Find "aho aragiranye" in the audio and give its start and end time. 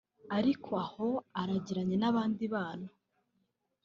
0.85-1.95